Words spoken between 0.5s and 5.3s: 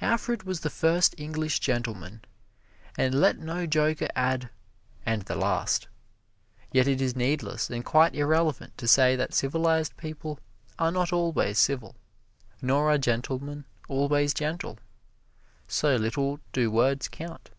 the first English gentleman, and let no joker add "and